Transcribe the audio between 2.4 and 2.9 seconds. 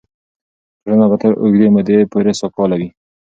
سوکاله وي.